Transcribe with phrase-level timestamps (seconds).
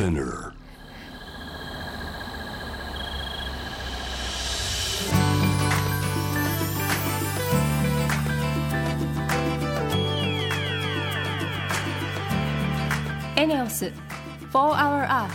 [0.00, 0.54] Spinner.
[13.36, 13.92] エネオス
[14.50, 15.30] 4 Hour Earth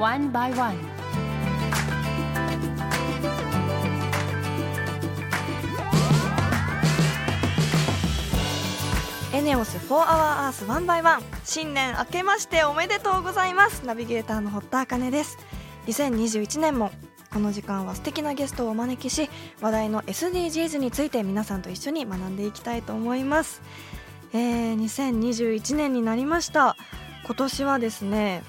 [0.00, 1.01] One by One
[9.42, 13.84] ネオス4 Hour Earth 1 by 1新年明けましておめでとうございます。
[13.84, 15.36] ナビゲーターの堀田茜です。
[15.88, 16.92] 2021年も
[17.32, 19.28] この時間は素敵なゲストをお招きし
[19.60, 23.62] 話題の SDGs について皆さんと一緒に学んでいきたいと思います、
[24.32, 26.76] えー、2021年になりました。
[27.24, 28.44] 今年はですね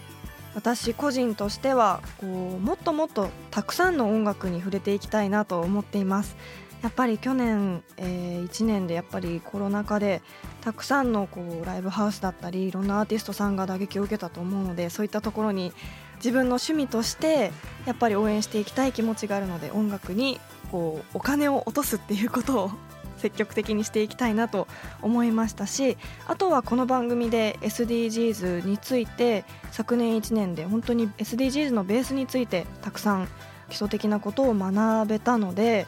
[0.53, 6.35] 私個人としてはこうもっともっとたくさんの音楽に触れていきたいなと思っています。
[6.83, 10.21] やっぱり去年、えー、1年でやっぱりコロナ禍で
[10.59, 15.71] たくさんのこうライブハウスだったりいろんなアーティストさんが打撃を受けたと思うのでそういったところに
[16.17, 17.51] 自分の趣味として
[17.85, 20.41] やっぱり応援していきたい気持ちがあるので音楽に
[20.71, 22.71] こうお金を落とすっていうことを
[23.17, 24.67] 積極的にしていきたいなと
[25.01, 33.29] 思いましたしあとはこの番組で SDGs について昨年1年で本当に SDGs のベースについてたくさん
[33.69, 35.87] 基礎的なことを学べたので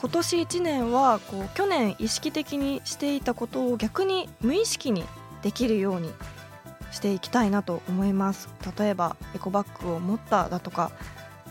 [0.00, 5.04] 今年1年はこう去年意識的にしていたことを逆に無意識に
[5.42, 6.10] できるように
[6.90, 8.48] していきたいなと思います。
[8.78, 10.90] 例えばエコバッグを持っただとか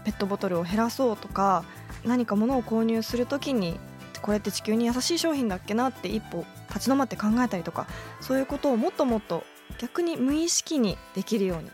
[0.03, 1.63] ペットボトルを減らそうとか
[2.03, 3.79] 何か物を購入する時に
[4.23, 7.85] これって地球に優しい商品だっけなって一歩立ち止まって考えたりとか
[8.19, 9.43] そういうことをもっともっと
[9.77, 11.69] 逆に無意識にできるように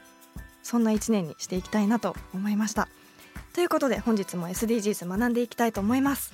[0.62, 2.90] そんな1年にしていきたいなと思いました。
[3.53, 6.34] ということで本日も SDGs 学んでいきたいと思います。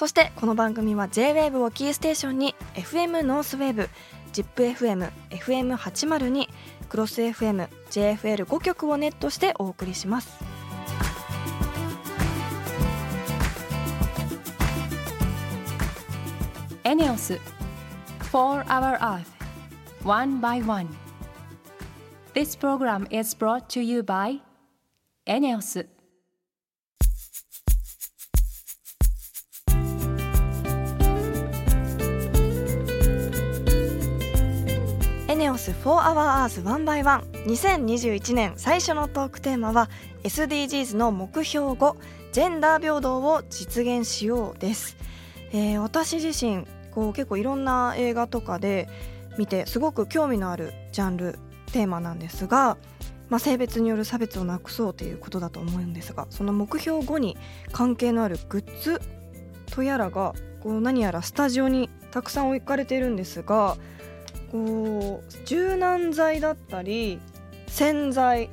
[0.00, 3.90] そしてこの番組は JWAVE をキーステーションに FM ノースウェーブ
[4.32, 6.48] ZIPFM、FM802
[6.88, 10.42] クロス FM、JFL5 曲をネットしてお送りします
[16.84, 17.38] エネオス
[18.32, 19.26] 4 Hour Earth
[20.02, 20.88] One by One
[22.32, 24.40] This program is brought to you by
[25.26, 25.86] エネオス
[35.40, 39.88] ネオス4 Hour Earth 1 by 1 2021年最初のトークテーマは
[40.22, 41.96] SDGs の目標5
[42.32, 44.98] ジェンダー平等を実現しようです、
[45.52, 48.86] えー私自身こう結構いろんな映画とかで
[49.38, 51.38] 見てすごく興味のあるジャンル
[51.72, 52.76] テーマなんですが、
[53.30, 57.38] まあ、性別による差別をなくそうということだと思うんですがその目標5に
[57.72, 59.00] 関係のあるグッズ
[59.70, 63.78] とやらがこう何やらスタジオにたくさん置かれているんですが
[64.50, 67.20] こう柔軟剤だったり
[67.66, 68.50] 洗剤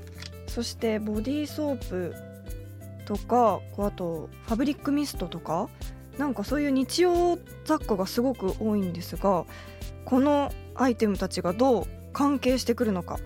[0.48, 2.16] そしてボディーソープ
[3.06, 5.70] とかこうあとファブリックミストとか
[6.18, 9.46] なんかそういう日用雑貨がすごく多いんですが
[10.06, 13.20] このアイテムたちがどう関係してくるのか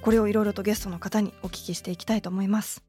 [0.00, 2.84] これをいろいろとゲストの方にお聞きしていきたいと思います。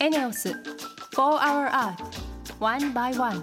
[0.00, 0.54] エネオス4
[1.14, 3.42] Hour Earth One by One.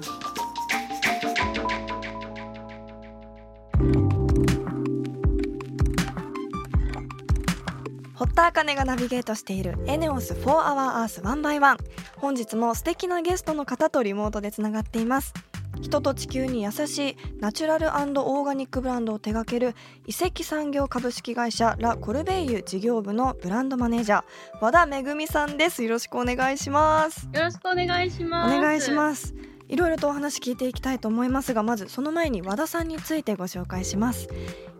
[8.15, 11.77] 堀田茜がナビゲートしているエネオス4 Hour Earth 1 by 1
[12.17, 15.33] 本日も素敵なゲストの方とリモートでつながっています。
[15.81, 19.75] 人と地球に優しいナチュラルオーガニックブランドを手掛ける
[20.05, 24.23] 移籍産業株式会社ラ・コルベイユ事業部のブランドマネージャー
[24.61, 25.83] 和田めぐみさんです。
[25.83, 27.29] よろしくお願いします。
[27.33, 28.59] よろしくお願いしおます。
[28.59, 29.35] 願いします。
[29.69, 34.27] いろいろとお話聞いていきたいと思いますがまずその前に和田さんについてご紹介します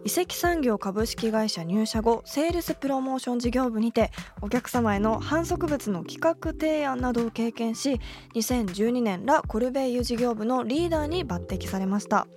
[0.05, 4.11] 移籍産業株式会社入社後セールスプロモーション事業部にて
[4.41, 7.99] お客様への販促物の企画提案などを経験し
[8.35, 12.27] 2012年ラ・コルベイユ事業部のリーダーに抜擢されました。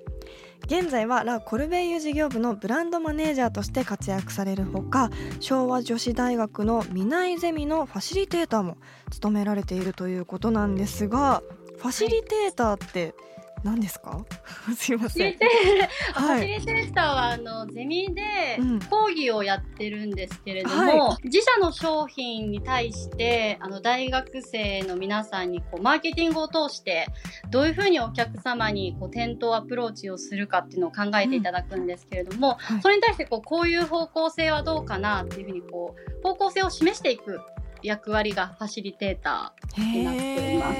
[0.66, 5.10] 現在はラ・コルベイユ事業部のブランドマネージャーとして活躍されるほか
[5.40, 8.76] 昭和女子大学の南井ゼミのファシリテーターも
[9.10, 11.42] 務められているということなんですが
[11.78, 13.14] ファシリテーターって
[13.62, 14.18] 何ですか？
[14.76, 15.32] すいません。
[15.34, 15.38] フ
[16.14, 16.40] はい。
[16.40, 18.22] ァシリテーターはあのゼミで
[18.58, 18.80] うん。
[18.80, 27.06] 講義をやってるんですけれども、は自社の商品に対してあの大学生の皆さんにこうマーケティングを通して
[27.50, 32.82] どういうふうにお客様にこう店頭アプローチをするかっていうのを考えていただくんですけれども、はい。
[32.82, 37.40] それに対してこうこういう方向性はどうかなっていうふうにこう方向性を示していく
[37.82, 40.74] 役割がファシリテータになっていま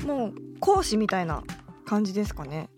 [0.00, 0.06] す。
[0.06, 1.42] もう講師みたいな
[1.90, 2.68] 感じですかね。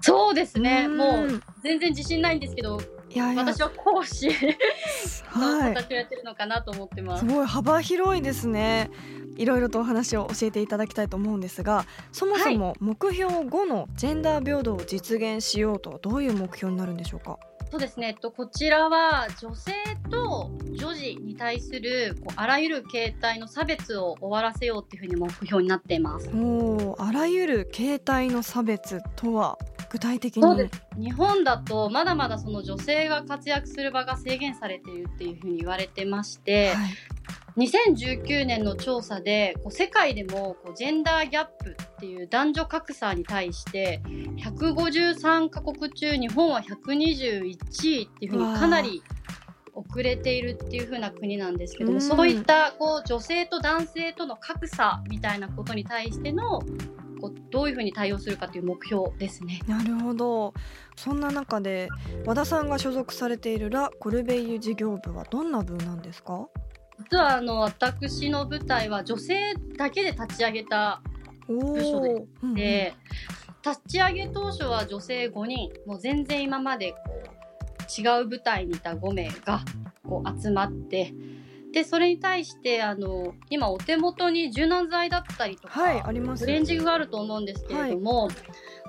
[0.00, 0.86] ーそうですね。
[0.88, 0.96] うん。
[0.96, 2.80] もう全然自信ないんですけど
[3.12, 4.34] いや私は講師の
[5.58, 5.74] はい。
[5.74, 7.26] 形をやってるのかなと思ってます。
[7.26, 7.32] す。
[7.32, 8.90] ごい幅広いですね。
[9.36, 17.38] いろいろとお話を教えていただきたいと思うんですがそもそも目標5のジェンダー平等を実現しようとはどういう目標になるんでしょうか？
[17.70, 19.72] そうですね、えっと、こちらは女性
[20.10, 26.28] と女児に対するこうあらゆる形態の差別を終わらせようっていうふうに目標になっています。
[26.30, 29.58] おーあらゆる形態の差別とは
[29.90, 30.70] 具体的に？
[30.96, 36.90] 日本だとまだまだその女性が活躍する場が制限されているっていうふうに言われてまして、はい
[37.56, 44.02] 2019年の調査でこう世界でもこうジェンダーギャップっていう男女格差に対して
[44.38, 49.02] 153カ国中日本は121位っていうふうにかなり
[49.74, 52.00] 遅れているっていう風な国なんですけども、うん。
[52.02, 56.60] そういったこう女性と男性との格差みたいなことに対しての
[57.20, 59.60] こうどういうふうに対応するかという目標ですね。
[59.66, 60.54] なるほど。
[60.96, 61.88] そんな中で
[62.26, 66.48] 和田さんが所属されているラ・コルベイユ事業部はどんな部なんですか？
[67.00, 71.02] 実はあの私の部隊は女性だけで立ち上げた
[71.48, 72.26] お部署でー。
[72.42, 72.54] うん
[73.62, 79.60] 立ち上げ当初は女性5人もう全然今までこう違う部隊にいた5名が
[80.02, 81.12] こう集まって
[81.72, 86.44] でそれに対してあの今お手元に柔軟剤だったりとか、はいあります。
[86.44, 88.28] オレンジがあると思うんですけれども、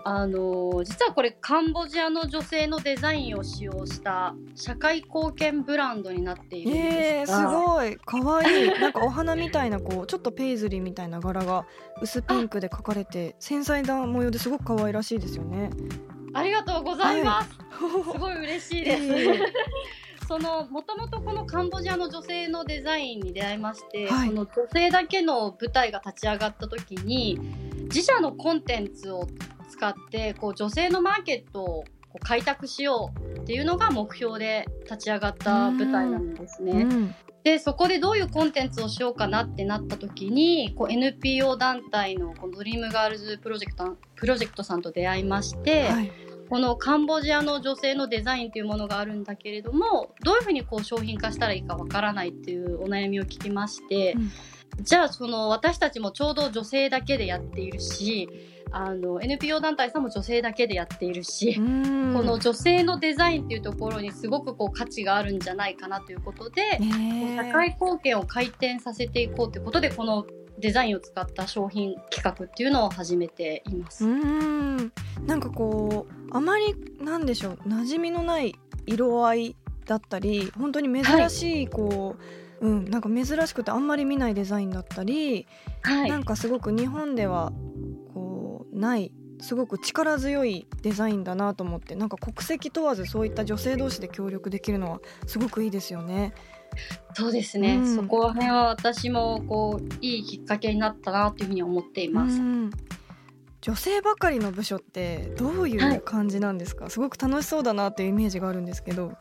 [0.03, 7.97] あの実はこれカンボジアの女性のデザインを使用した社会貢献ブランドになっているんえー、ですが、すごい。
[8.03, 8.79] 可愛い。
[8.79, 11.65] なんかお花みたいなこうちょっとペイズリーみたいな柄が
[12.01, 15.69] 薄ピンクで描かれて繊細な模様ですごく可愛らしいですよね。
[16.33, 17.49] ありがとうございます、
[18.13, 19.03] すごい嬉しいです。
[19.03, 19.39] いえいえ
[20.31, 24.29] そのもともとこのカンボジアの女性のデザインに出会いまして、はい。
[24.29, 27.37] その女性だけの舞台が立ち上がった時に
[27.93, 29.27] 自社のコンテンツを
[29.69, 36.83] 使ってこう女性のマーケットをこう開拓しようっていうのが目標で立ち上がった舞台なんですね。
[36.83, 37.15] うん。
[37.43, 54.18] でそこでどういうコンテンツをしようかなってなった時にこう NPO 団体のこのドリームガールズプロジェクトプロジェクトさんと出会いまして、はいこのカンボジアの女性のデザインというものがあるんだけれどもどういうふうにこう商品化したらいいかわからないっていうお悩みを聞きまして、
[54.81, 58.27] じゃあその私たちもちょうど女性だけでやっているし
[58.69, 62.13] あの NPO 団体さんも女性だけでやっているし、うん。
[62.13, 66.80] この女性のデザインっていうところにすごくこう価値があるんじゃないかなということで、
[67.38, 70.25] 社会貢献を回転させていこうということでこの
[70.61, 74.05] デザインを使った商品企画っていうのを始めています。
[74.05, 74.91] うん。
[75.25, 77.53] なんかこうあまりなんでしょう。
[77.67, 78.55] 馴染みのない
[78.85, 79.55] 色合い
[79.85, 81.67] だったり本当に珍しい。
[81.67, 82.15] こ
[82.61, 82.85] う、うん。
[82.85, 85.47] なんか珍しくてあんまり見ないデザインだったり、
[85.81, 86.09] はい。
[86.09, 87.51] なんかすごく日本では
[88.13, 89.11] こうない
[89.41, 96.33] すごく力強いデザインだなと思ってなんか国籍問わずそういった女性同士で協力できるのはすごくいいですよね。
[97.13, 97.95] そうですね、うん。
[97.95, 102.37] そこら辺は私もこういいきっかけになったなというふうに思っています。
[102.39, 102.71] うん。
[103.61, 109.13] 女性ばかりの部署ってどういう感じなんですか、すごく楽しそうだなっていうイメージがあるんですけど。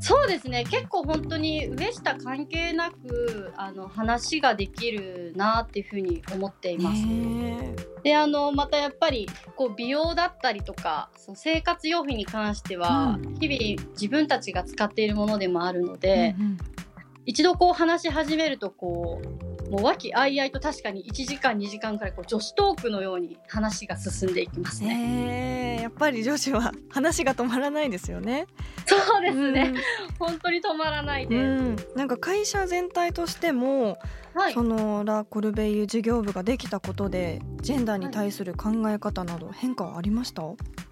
[0.00, 0.64] そうですね。
[0.64, 7.04] 結構本当に上下関係なくあの話ができるなっていうふうに思っています。
[7.04, 7.74] ね
[8.04, 16.58] であのまたやっぱりこう美容だったりとかその生活用品に関しては、う日々自分たちが使っているものでもあるのえで、うんうん。
[17.26, 25.42] 一度こう話し始めるとこうもう和気あいあいと確かに1時間2時間くらいこう女子トークのように話が進んでいきますね。
[25.42, 25.58] えー
[25.88, 28.46] やっぱり女子は 話が止まらないですよね。
[28.84, 29.72] そうですね、
[30.18, 31.30] 本当に止まらないうん。
[31.30, 34.27] でうんなんか会社全体としても、す。
[34.34, 34.54] はい。
[34.54, 40.42] そのラ・コルベイユ事業部ができたことでジェンダーに対する考え方など変化はありました？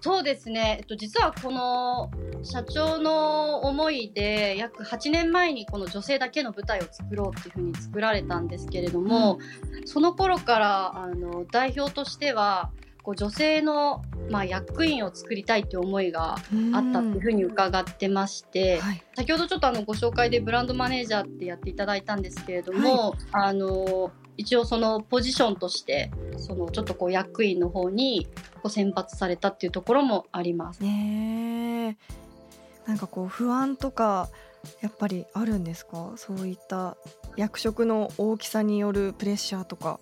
[0.01, 2.11] そうですね、えっと、実はこの
[2.43, 9.39] 社長の思いで約8年前にこの女性だけの舞台を作ろうっていうふうに作られたんですけれども、
[9.85, 12.71] その頃からあの代表としては
[13.03, 16.39] こう女性の、まあ、役員を作りたいっていう思いがあっ
[16.91, 19.03] たっていうふうに伺ってまして、はい。
[19.15, 30.83] 先ほどちょっとあのご紹介でブランドマネージャーってやっていただいたんですけれども、あの一応そのポジションとしてそのちょっとこう役員の方にこう選抜されたっていうところもあります。
[30.83, 31.97] ね
[32.85, 32.87] え。
[32.87, 34.29] なんかこう不安とか
[34.81, 36.13] やっぱりあるんですか？
[36.17, 36.97] そういった
[37.35, 39.99] 役職の大きさによるプレッシャーとか。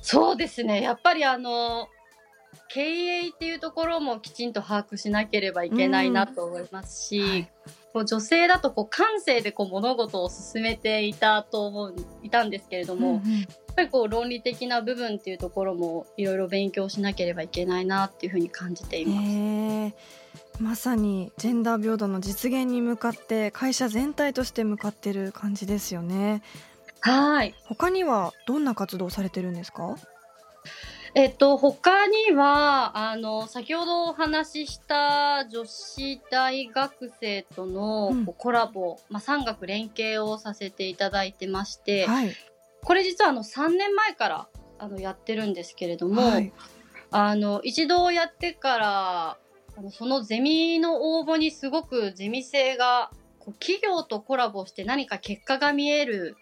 [0.00, 0.80] そうですね。
[0.80, 1.88] やっぱりあの
[2.68, 7.50] 経営っていうところもきちんと把握しなければいけないなと思いますし、はい。
[7.92, 13.32] こう女性だとこう感性でこう物事を進めていたと思ういたんですけれども、やっうん。
[13.32, 13.46] うん
[13.78, 20.60] ぱりこう論理的な部分っていうところもいろいろ勉強しなければいけないなっていうふうに感じています。
[20.60, 26.42] まさにジェンダー平等の実現に向かって会社全体として向かってる感じですよね。
[27.00, 27.54] はい。
[27.66, 29.94] 他にはどんな活動をされてるんですか？
[31.18, 38.24] えっと、他には、あの、先ほどお話しした女子大学生とのうん。
[38.24, 42.30] こうコラボ、まあ、産学連携をさせていただいてまして、はい。
[42.84, 44.48] これ実はあの3年前から
[44.78, 46.52] あのやってるんですけれども、はい。
[47.10, 49.38] あの、一度やってから、
[49.76, 53.10] あのそのゼミの応募にすごくゼミ生が、
[53.40, 56.36] こう企業とコラボして何か結果が見える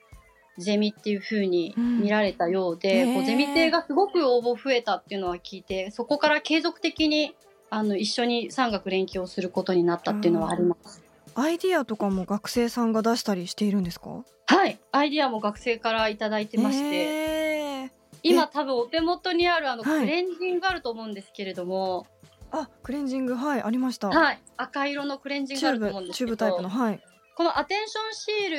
[0.58, 7.34] ゼミっていう風に見られたようで、うんこうゼミ生がすごく応募増えたっていうのは聞いて、そこから継続的に
[7.68, 11.02] あの一緒に産学連携をすることになったっていうのはあります。
[11.34, 14.25] アイディアとかも学生さんが出したりしているんですか？
[14.46, 14.78] はい。
[14.92, 17.90] アイディアも学生からいただいてまして、
[18.22, 20.00] 今多分お手元にあるあのはい。
[20.00, 22.06] クレンジングあると思うんですけれども、
[22.50, 24.40] あクレンジングはいありました、はい。
[24.56, 27.00] 赤色のクレンジングあると思うんですけど、チューブタイプのはい。
[27.36, 28.50] このアテンションシー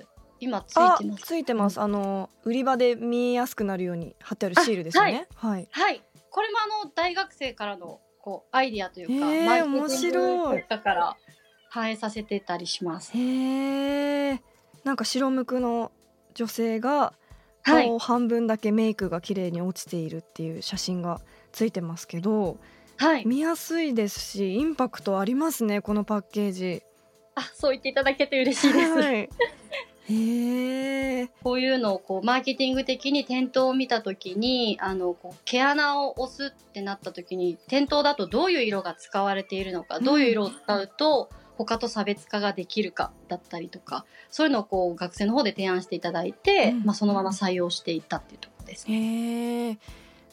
[0.00, 0.06] ル、
[0.40, 1.24] 今ついあてます。
[1.24, 6.02] ついてますあの売り場で見えやすくなるように貼ってあるシールですよねはいはい。
[6.30, 11.16] これもあの大学生からのこうアイディアというか、へー面白い結果から
[11.70, 13.16] 反映させてたりします。
[13.16, 14.42] へえ
[14.84, 15.92] なんか白無垢の
[16.34, 17.14] 女性が
[17.62, 21.20] はい顔半分だけメイクが綺麗に落ちているっていう写真が
[21.52, 22.58] ついてますけど
[22.96, 23.26] はい。
[23.26, 26.82] 見やすいですしインパクトありますねこのパッケージ
[27.34, 28.92] あ、そう言っていただけて嬉しいです。
[28.92, 29.28] はい
[31.42, 40.04] こういうのをこうマーケティング的に店頭を見たときに、あのこう毛穴を押すってなったときに、店頭だとどういう色が使われているのか、うん。
[40.04, 46.84] どういう色を使うと他と差別化ができるかだったりとか、そういうのをこう学生の方で提案していただいて、うん。
[46.84, 49.78] まあそのまま採用していったっていうところですね。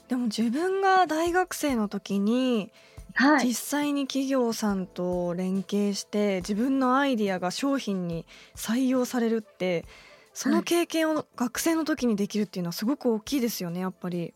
[0.08, 2.72] でも自分が大学生の時に
[3.14, 3.48] はい。
[3.48, 9.86] 実際に企業さんと連携して自分のアイディアが商品に採用されるって
[10.34, 14.34] その経験を学生の時にできるっていうのはすごく大きいですよねやっぱり。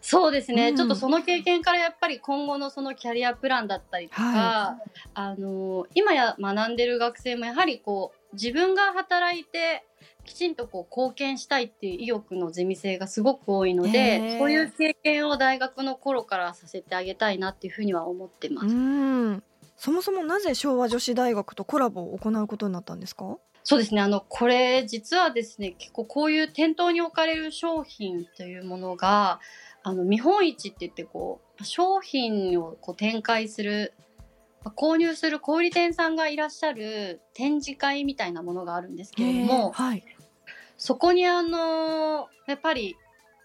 [0.00, 4.78] そうですね、うんちょっとその経験からやっぱり今後のそのキャリアプランだったりとか、は
[5.12, 9.84] あの今や学んでる学生もやはりこう自分が働いて
[10.26, 14.38] きちんとこう貢献したいっていう意欲のゼミ生がすごく多いのへでー。
[14.38, 18.66] そういう経験を大学の頃からさせてあげたいなっていうふうには思ってます。
[18.66, 19.42] うん。
[19.76, 23.38] そもそもなぜ昭和女子大学とコラボを行うことになったんですか？
[23.62, 24.00] そうですね。
[24.00, 29.40] あの、これ、実はですね、結構こういう店頭に置かれる商品というものが、
[29.82, 33.92] あの、見本市って言って、こう、商品をこう展開する、
[34.62, 40.04] まあ購入する小売店さんがいらっしゃる展示会みたいなものがあるんですけれども、はい
[40.76, 42.96] そこにあの、やっぱり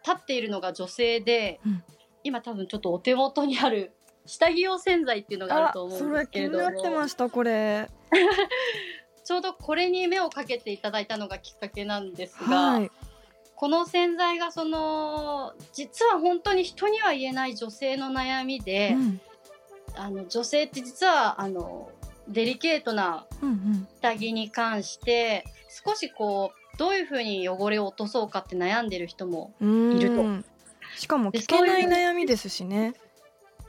[0.05, 1.83] 立っているのが女性で、うん。
[2.23, 3.93] 今多分ちょっとお手元にある
[4.25, 6.63] 下着用洗剤っていうのがあると思そうんでれ気にすけれども。
[6.63, 7.89] なってましたこれ。
[9.23, 12.91] ちょうどこれに目をかけていただいたのがきっかけなんですが、はい。
[13.55, 19.21] この洗剤がその実は本当に人には言えない女性の悩みで、うん。
[19.95, 21.89] あの女性って実はあの
[22.27, 23.87] デリケートなうん。
[24.01, 25.45] 下着に関して
[25.85, 29.97] 少しこうどういうふうに汚れを落とそうかって悩んでる人もうん。
[29.97, 30.43] いると。
[30.97, 32.95] しかもで聞けない悩みですしね。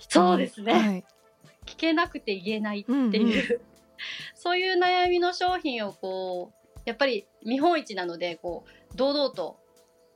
[0.09, 0.73] そうですね。
[0.73, 1.05] はい。
[1.67, 3.33] 聞けなくて言えないっていう、うんうん。
[4.35, 9.59] そういう悩みの商品をこうやっぱり見本市なのでこう堂々と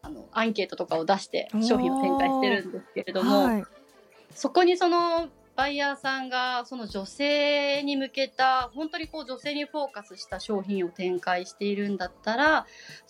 [0.00, 3.65] あのアンケートとかを出して商品を展開してるんですけれども、はい。
[4.31, 12.67] そこにそのバイヤーさんがその女性に向けた本当にこう女性にフォーカスした商品を展開しているんだったら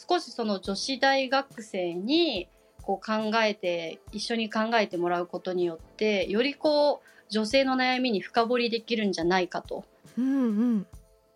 [0.09, 2.49] 少しその女子大学生に
[2.83, 9.85] こう考えて一緒に考えてもらうことによってよりこう女性の悩みに深掘りできるんじゃないかと。
[10.17, 10.49] うんう
[10.79, 10.87] ん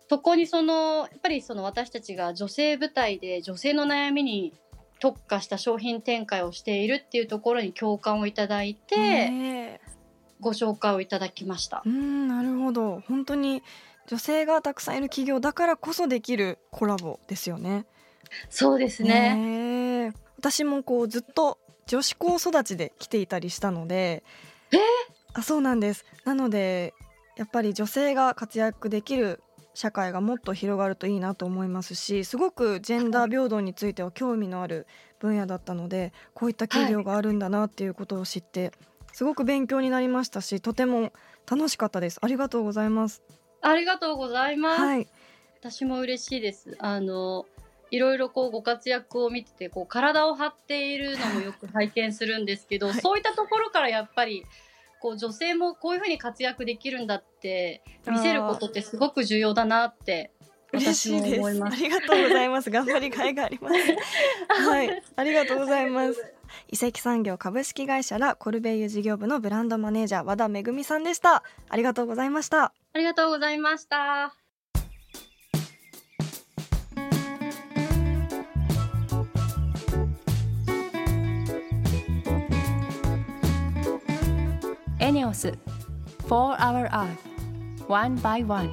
[0.09, 4.51] そこにそのやっぱりその私たちが女性部隊で女性の悩みに
[4.99, 9.79] 特化した商品展開をしているっていうところに共感をいただいて、
[10.41, 11.89] ご紹介をいただきましたう。
[11.89, 13.63] んなるほど本当に
[14.07, 17.85] 女性がたくさんいる企業だからこそできるコラボですよね。
[18.49, 19.35] そうですね。
[19.35, 24.23] ねえ私もこうずっと女子校育ちで来ていたりしたので
[24.71, 24.77] え？
[24.77, 24.79] ー
[25.33, 26.93] あそうなんですなので
[27.37, 29.41] やっぱり女性が活躍できる
[29.73, 34.87] 社会がもっと広がるといいなと思いますしすごくジェンダー平等については興味のある
[35.19, 38.73] 分野だったのでこういった企業があるんだなっていうことを知って
[39.13, 41.11] すごく勉強になりましたしとても
[41.49, 42.19] 楽しかったです。
[42.21, 43.21] ありがとうございます。
[43.61, 44.81] ありがとうございます。
[44.81, 45.07] はい。
[45.59, 46.75] 私も嬉しいです。
[46.79, 47.45] あの、
[47.91, 53.01] いろいろこうご活躍を見てて、こう体を張っているのもよく拝見するんですけど、はい。
[53.01, 54.45] そういったところからやっぱり、
[54.99, 60.31] こう女性もこういうふうに活躍できるんだって見せることってすごく重要だなって
[60.73, 61.77] 嬉私も思います。
[61.77, 62.69] ありがとうございます。
[62.69, 63.75] 頑張りがいがあります。
[64.69, 65.03] はい。
[65.15, 66.33] ありがとうございます
[66.67, 71.43] 移籍産業株式会社らコルベイユ事業部のブランドマネージャー和田めぐみさんでした。
[71.69, 72.65] ありがとうございました。
[72.65, 74.35] ありがとうございました。
[84.99, 85.57] ENEOS
[86.27, 87.17] For Our Earth
[87.87, 88.69] One by One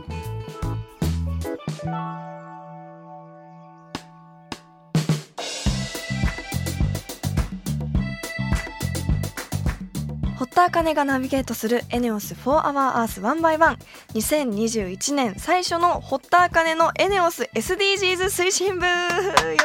[10.38, 13.76] 堀田茜がナビゲートするエネオス4 Hour Earth One by One
[14.14, 18.87] 2021年最初の堀田茜のエネオス SDGs 推進部。
[18.87, 18.92] よ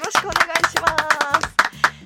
[0.03, 0.98] ろしくお願いしま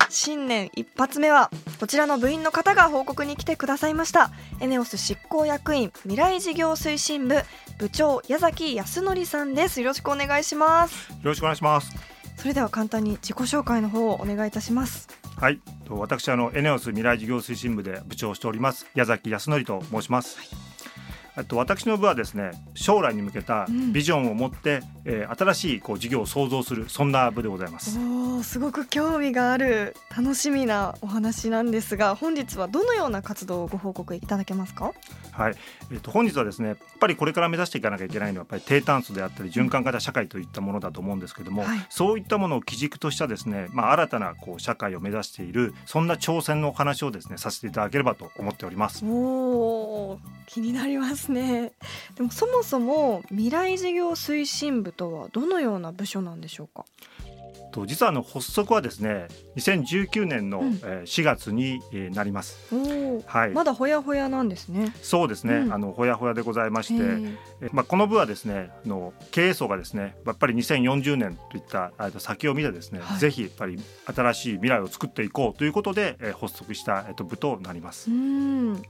[0.09, 0.13] す。
[0.13, 4.31] 新年一発目はこちらの部員の方が報告に来てくださいました。
[4.59, 7.37] エネオス執行役員未来事業推進部
[7.79, 9.79] 部長矢崎康則さんです。
[9.79, 11.09] よろしくお願いします。
[11.09, 12.17] よろしくお願いします。
[12.37, 15.07] それでは簡単に自己紹介の方をお願いいたします
[15.39, 20.37] はい、と私あのエネオス未来事業推進部で部長をしております矢崎康則と申します。
[21.37, 27.99] えっと私の部はですね将来に向けたうんビジョンを持って、えー新しいこう事業を創造するそんな部でございます。
[27.99, 34.93] おーすごく興味がある楽しみなお話なんですが本日はどのような活動をご報告いただけますか？
[35.37, 35.55] はい、
[35.91, 41.85] えっと本日はですねやっぱりこれから目指していかなきゃいけないのはやっぱり低炭素であったり循環型社会といったものだと思うんですけども、はい。
[41.89, 49.05] そういったものを基軸としたですねまあ新たなこう社会を目指しているそんな挑戦のお話をですねさせていただければと思っております。
[49.05, 51.73] おー気になりますね。
[52.15, 56.85] でもそもそも未来事業推進部とはどのような部署なんでしょうか？
[57.77, 60.67] と実はあの発足はですね2019年の、うん。
[60.83, 62.73] えー4月に、えーなります。
[62.73, 63.23] おー。
[63.25, 64.93] はい、まだほやほやなんですね。
[65.01, 65.73] そうですね、うん。
[65.73, 67.37] あのほやほやでございまして、
[67.71, 73.19] まあ、この部はですねあの経営層がですねやっぱり2040年といった先を見てですね、はい。
[73.19, 73.79] ぜひやっぱり
[74.13, 78.09] 新しい未来を作っていこうということで、えー発足した、えっと部となります。
[78.09, 78.13] う。
[78.13, 78.81] ん。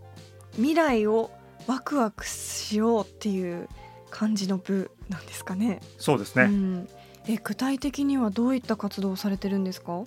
[0.53, 1.31] 未来を
[1.67, 3.67] ワクワクしようっていう
[4.09, 5.81] 感じの部なんですかね。
[5.97, 6.89] そうですね、うん、
[7.27, 10.03] え具体的にはどういった活動をされてるんですか？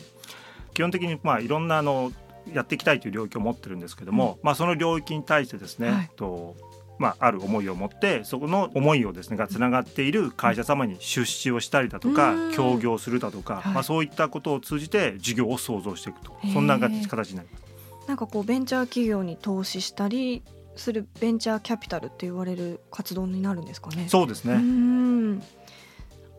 [0.74, 2.12] 基本的にまあいろんなあの
[2.52, 6.10] やっていきたいという領域を持ってるんですけども、まあその領域に対してですね、はい。
[6.16, 6.56] と
[6.98, 12.52] まあ、ある思いを持ってそこの思いをですねがつながっている会社様に出資をしたりだとか、うん。
[12.52, 13.72] 協業するだとか、はい。
[13.72, 16.36] まあ、そういったことを通じて事業を創造していくと。
[16.52, 17.64] そんな形になります。
[18.06, 20.42] なんかこうベンチャー企業に投資したり
[20.76, 24.06] するベンチャーキャピタルって言われる活動になるんですかね？
[24.08, 24.99] そうですね、うん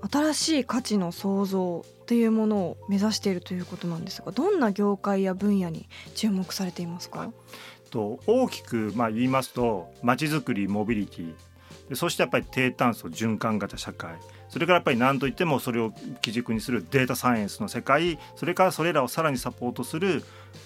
[0.09, 7.31] 新しい価値の創造っていうものを目指しているということなんですがどんな業界や分野に注目されていますか、
[7.89, 11.33] と大きくまあ言いますとまちづくりモビリティ。
[11.89, 14.15] でそしてやっぱり低炭素循環型社会。
[14.47, 18.17] それからやっぱり何といってもそれを基軸にするデータサイエンスの世界。
[18.35, 20.23] それからそれらをさらにサポートする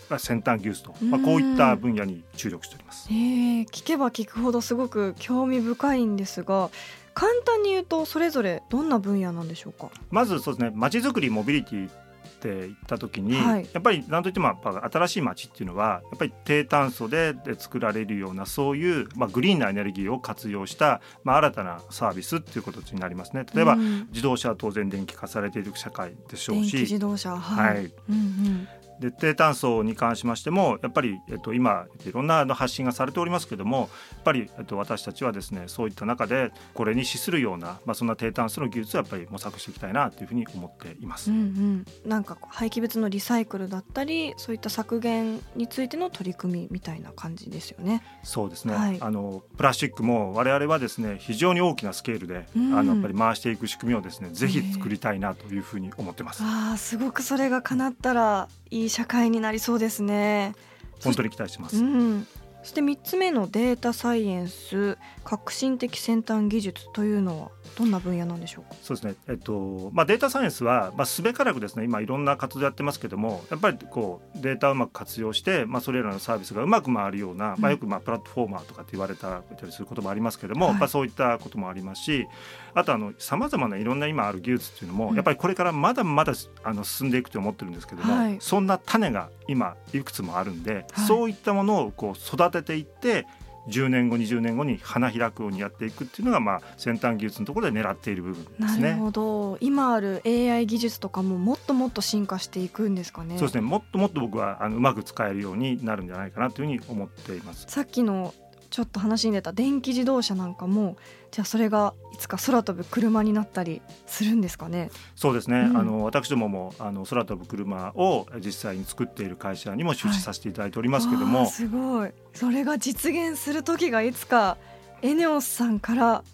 [0.10, 3.08] まあ先端技術と、まあ、こういった分野に注力しております。
[3.10, 6.70] えー聞けば聞くほどすごく興味深いんですが
[7.16, 9.90] 簡単に言うとそれぞれどんな分野なんでしょうか？
[10.12, 11.92] まずそうですねまちづくりモビリティっ
[12.40, 13.68] て言った時に、はい。
[13.74, 14.56] やっぱり何といっても
[14.92, 23.46] 新しい街っていうのはやっぱり低炭素でで作られるようなそういう、まあ、グリーンなエネルギーを活用した、まあ、新たなサービスっていうことになりますね。
[23.56, 24.08] 例えば、うん。
[24.10, 28.68] 自動車は当然電気化されている社会でしょう電気し自動車はい、はい、うんうん
[29.00, 41.32] で低炭素に関しましてもやっぱり、えっと、今いろんな発信がされておりますけどもやっぱり、えっと、私たちはですねそういった中でこれに資するような、まあ、そんな低炭素の技術をやっぱり模索していきたいなというふうに思っています。
[41.32, 48.04] うんうん、なんか廃棄物のリサイクルだったりそういった削減についての取り組みみたいな感じですよね。
[48.24, 56.44] そうですね、はいあのプラスチックも我々はですね非常に大きなスケールで、うんあのやっぱり回していく仕組みをですねぜひ作りたいなというふうに思ってます。
[56.44, 60.54] ああすごくそれが叶ったらいい社会になりそうですね。
[61.02, 61.78] 本当に期待してます。
[61.78, 62.28] うん、
[62.62, 67.52] そして3つ目のデータサイエンス革新的先端技術というのは？
[67.78, 68.76] どんな分野なんでしょうか？
[68.82, 82.28] そうですね、えっとまあ、データサイエンスは、まあ、すべからくですね今いろんな活動やってますけどもやっぱりこうデータをうまく活用して、まあ、それらのサービスがうまく回るような、まあ、よくまあプラットフォーマーとかって言われたりすることもありますけども、はい、やっぱそういったこともありますし
[82.74, 93.26] あとさまざまないろんな今ある技術っていうのも、やっぱりこれからまだまだあの進んでいくと思ってるんですけども、はい、そんな種が今いくつもあるんで、はい、そういったものをこう育てていって
[93.68, 98.92] 10年後20年後に花開くようにやっていくっていうのが、まあ、先端技術のところで狙っている部分ですね。
[98.92, 103.38] なるほど今ある AI 技術とかももっともっと進化していくんですかね。
[103.38, 107.66] そうですねもっともっと僕はあのうまく使えるようになるんじゃないかなというふうに思っています。
[107.68, 108.34] さっきの
[108.76, 110.98] ちょっと話に出た電気自動車なんかも
[111.32, 114.92] じゃあそれがいつか空飛ぶ車になったりするんですかね？
[115.16, 122.12] そうですね、うん、あの私どももあの空飛ぶ車を実際に作っている会社にも出資させていただいておりますけども、はい、すごい。
[122.34, 124.58] それが実現する時がいつか
[125.02, 126.26] エネオスさんから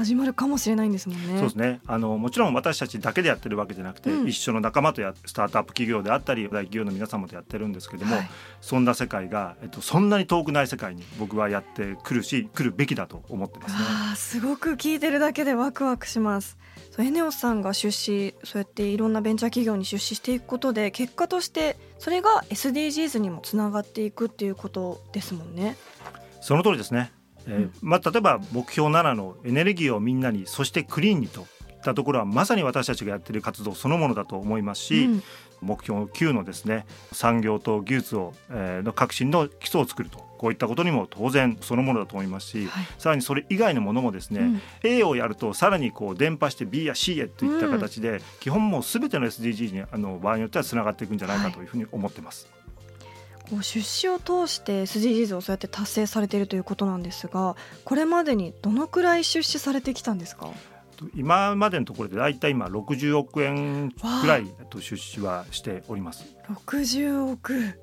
[0.00, 1.34] 始まるかもしれないんですもんね。
[1.34, 1.80] そうですね。
[1.86, 8.30] あのもちろん私たちだけでやってるわけじゃなくて、うん、一緒の仲間とやスタートアップ企業であったり大企業の皆様とやってるんですけども、はい、
[8.62, 13.78] そんな世界がえっとそんなに遠くない世界に僕はやってくるし来るべきだと思ってますね。
[14.12, 16.56] あすごく聞いてるだけでワクワクします。
[16.98, 25.76] エネオスさんが出資そうやっていろんなベンチャー企業に出資していくことで結果としてそれが SDGs にもつながっていくっていうことですもんね。
[26.40, 27.12] その通りですね。
[27.46, 31.46] えーまあ、例えば目標7のエネルギーをみんなにそしてクリーンにといっ
[31.82, 35.22] たところはまさに私たちがやっている活動そのものだと思いますし、うん、
[35.62, 52.48] 目標9のですね産業と技術を、えー、の革新の基礎を作るとこういったことにも当然そのものだと思いますし、はい、さらにそれ以外のものもですね、うん、A をやるとさらにこう伝播して B や C へといった形で、うん、基本もうすべての SDGs にあの場合によってはつながっていくんじゃないかというふうに思ってます。
[52.50, 52.59] はい
[53.50, 60.48] こう出資を通して SDGs をそうやって達成されているということなんですがこれまでにどのくらい出資されてきたんですか？
[61.14, 63.94] 今までのところで大体今60億円ぐ
[64.26, 66.24] らいと出資はしております。
[66.48, 67.74] 60億？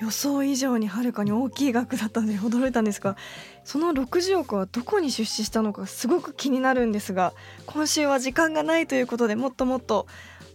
[0.00, 3.16] 予想以上にはるかに大きい額だったので驚いたんですが
[3.62, 7.34] その60億はどこに出資したのかすごく気になるんですが
[7.66, 10.08] 今週は時間がないということでもっともっと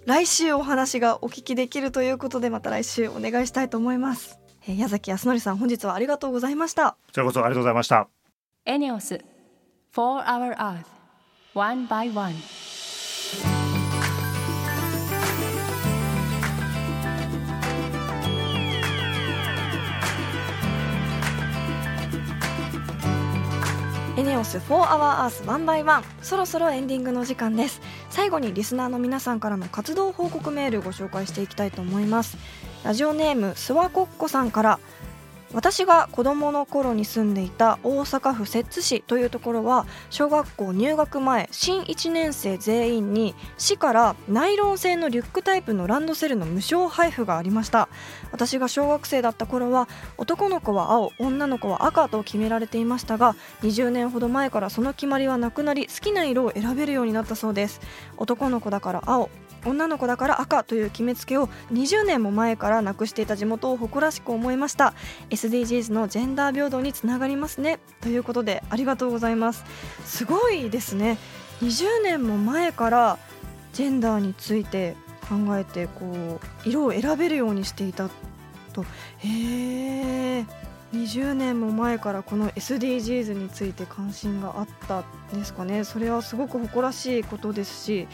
[0.08, 6.92] 来週お話がお聞きできるということでまた来週お願いしたいと思います、えー、矢崎康則さん本日はありがとうございました。
[6.92, 8.08] こちらこそありがとうございました。
[8.64, 9.20] エネオス
[9.92, 10.86] For Our Earth
[11.54, 12.36] One by One
[24.28, 27.80] ネオス4 Hour Earth 1 by 1そろそろエンディングの時間です。
[28.10, 32.38] 最後にリスナーの皆さんからの活動報告メールご紹介していきたいと思います。
[32.84, 34.80] ラジオネームスワコッコさんから。
[35.54, 47.88] 私が子供の頃に住んでいた大阪府摂津市というところは小学校入学前新1年生全員に市からナイロン製のリュックタイプのランドセルの無償配布がありました。
[48.32, 57.80] 私が小学生だった頃は男の子は青女の子は赤と決められていましたが20年ほど前からその決まりはなくなり好きな色を選べるようになったそうです。
[58.18, 59.30] 男の子だから青
[59.66, 64.94] 女の子だから赤という決めつけを20年も前からなくしていた地元を誇らしく思いました。
[65.30, 67.80] SDGs のジェンダー平等につながりますね。
[68.02, 69.64] ということでありがとうございます。
[70.06, 71.18] すごいですね。
[71.62, 73.18] 20年も前から
[73.74, 74.96] ジェンダーについて
[75.28, 78.10] 考えてこう色を選べるようにしていた
[78.74, 78.84] と。
[79.20, 80.46] へえ
[80.94, 85.02] 20年も前からこの SDGs について関心があった
[85.36, 85.84] んですかね。
[85.84, 88.08] それはすごく誇らしいことですし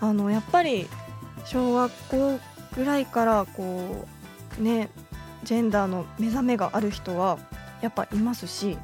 [0.00, 0.88] あのやっぱり
[1.44, 2.40] 小学校
[2.76, 4.06] ぐらいからこ
[4.58, 4.90] うね
[5.44, 7.38] ジェンダーの目覚めがある人は
[7.80, 8.76] やっぱいますし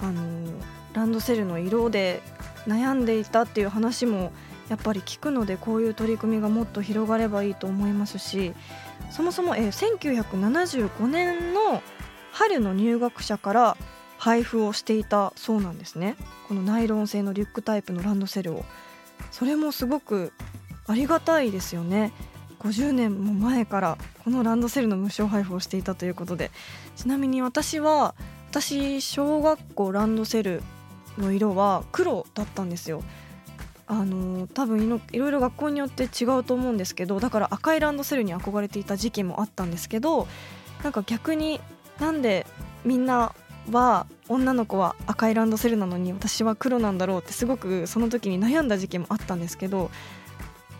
[0.00, 0.22] あの
[0.92, 2.22] ランドセルの色で
[2.66, 4.32] 悩んでいたっていう話も
[4.68, 8.54] やっぱり聞くのでこういう取り組みがもっと広がればいいと思いますし
[9.10, 11.82] そもそも、え1975年の
[12.32, 13.76] 春の入学者から
[14.18, 16.16] 配布をしていたそうなんですね。
[16.48, 18.64] このナイロン製のリュックタイプのランドセルを。
[19.30, 20.32] それもすごく
[20.86, 22.12] ありがたいですよね。
[22.60, 26.50] 50年も前からこのランドセルの無償配布をしていたということで。
[26.96, 28.14] ちなみに私は
[28.50, 30.62] 私小学校ランドセル
[31.18, 33.02] の色は黒だったんですよ。
[33.86, 40.26] あの多分いろいろ学校によって違うと思うんですけどだから赤いランドセルに憧れていた時期もあったんですけど
[40.82, 41.60] なんか逆に
[42.00, 42.46] なんで
[42.86, 43.34] みんな
[43.70, 49.90] は女の子は赤いランドセルなのに私は黒なんだろうってすごくその時に悩んだ時期もあったんですけど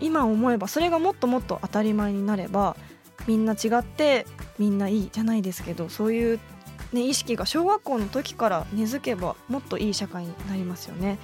[0.04, 2.76] 今思えばそれがもっともっと当たり前になれば
[3.26, 4.26] みんな違って
[4.58, 6.40] みんないいじゃないですけどそういう
[6.94, 11.18] ね、意識が小学校の時から根付けばもっといい社会になりますよね。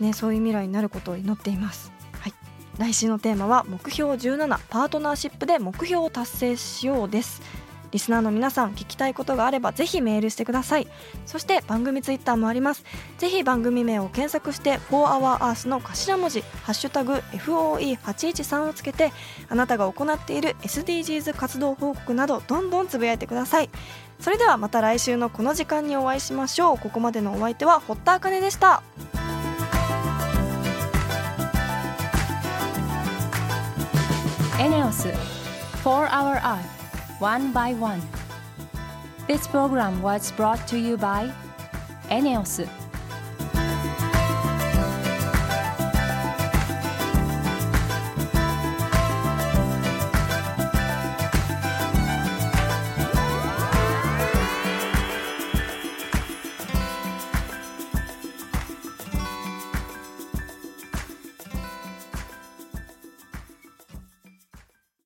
[0.00, 2.34] ねそういう未来になることを祈っています、はい、
[2.78, 7.42] 来週のテーマは目標17パートナーシップで目標を達成しようです。
[7.90, 10.88] リスナーの皆さん聞きたいことがあればぜひメールしてください。
[11.26, 12.84] そして番組ツイッターもあります。
[13.18, 19.12] ぜひ番組名を検索して 4HourEarth の頭文字ハッシュタグ FOE813 をつけて
[19.48, 23.70] あなたが行っている SDGs 活動報告などどんどんつぶやいてください。
[24.20, 26.78] それではまた来週のこの時間にお会いしましょう。
[26.78, 28.82] ここまでのお相手は堀田茜でした。
[34.60, 35.06] エネオス
[35.84, 36.77] 4 Hour Earth
[37.18, 38.02] one by one.
[39.26, 41.32] This program was brought to you by
[42.10, 42.87] ENEOS.